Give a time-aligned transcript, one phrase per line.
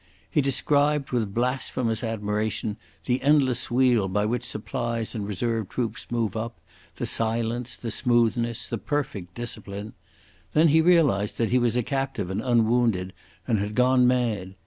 [0.31, 6.35] He described with blasphemous admiration the endless wheel by which supplies and reserve troops move
[6.35, 6.59] up,
[6.95, 9.93] the silence, the smoothness, the perfect discipline.
[10.53, 13.13] Then he had realised that he was a captive and unwounded,
[13.47, 14.55] and had gone mad.